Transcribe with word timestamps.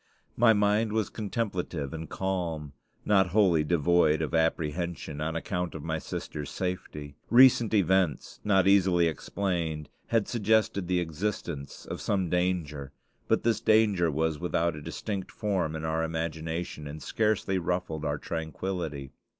My 0.35 0.51
mind 0.51 0.93
was 0.93 1.11
contemplative 1.11 1.93
and 1.93 2.09
calm 2.09 2.73
not 3.05 3.27
wholly 3.27 3.63
devoid 3.63 4.23
of 4.23 4.33
apprehension 4.33 5.21
on 5.21 5.35
account 5.35 5.75
of 5.75 5.83
my 5.83 5.99
sister's 5.99 6.49
safety. 6.49 7.13
Recent 7.29 7.71
events, 7.75 8.39
not 8.43 8.67
easily 8.67 9.05
explained, 9.05 9.89
had 10.07 10.27
suggested 10.27 10.87
the 10.87 10.99
existence 10.99 11.85
of 11.85 12.01
some 12.01 12.31
danger; 12.31 12.91
but 13.27 13.43
this 13.43 13.61
danger 13.61 14.09
was 14.09 14.39
without 14.39 14.75
a 14.75 14.81
distinct 14.81 15.29
form 15.31 15.75
in 15.75 15.85
our 15.85 16.03
imagination, 16.03 16.87
and 16.87 17.03
scarcely 17.03 17.59
ruffled 17.59 18.03
our 18.03 18.17
tranquillity. 18.17 19.11